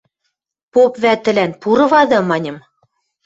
Поп 0.73 0.93
вӓтӹлӓн: 1.03 1.51
«Пуры 1.61 1.85
вады»,– 1.91 2.17
маньым. 2.29 2.57